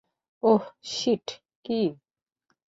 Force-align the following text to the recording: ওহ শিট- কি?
ওহ 0.43 0.63
শিট- 0.91 1.25
কি? 1.65 1.81